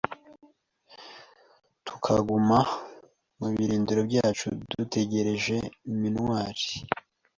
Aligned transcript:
tukaguma 1.85 2.59
mu 3.37 3.47
birindiro 3.55 4.01
byacu 4.09 4.47
dutegereje 4.71 5.55
Minuar, 5.99 6.57